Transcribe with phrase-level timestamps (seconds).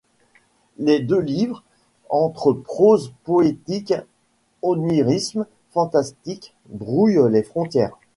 [0.79, 1.61] Les deux livres,
[2.09, 3.93] entre prose poétique,
[4.63, 7.95] onirisme, fantastique, brouillent les frontières.